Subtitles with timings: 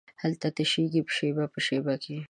[0.21, 2.15] هلته تشېږې په شیبه، شیبه کې